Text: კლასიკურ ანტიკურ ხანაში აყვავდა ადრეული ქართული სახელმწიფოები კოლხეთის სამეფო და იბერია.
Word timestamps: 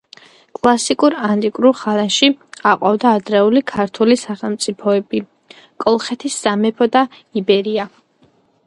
კლასიკურ 0.59 1.15
ანტიკურ 1.27 1.67
ხანაში 1.81 2.29
აყვავდა 2.71 3.11
ადრეული 3.19 3.63
ქართული 3.75 4.19
სახელმწიფოები 4.23 5.25
კოლხეთის 5.87 6.43
სამეფო 6.47 6.91
და 6.99 7.07
იბერია. 7.45 7.89